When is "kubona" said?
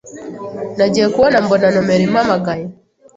1.13-1.37